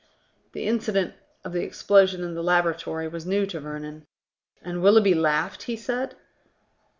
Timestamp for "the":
0.53-0.65, 1.53-1.61, 2.33-2.41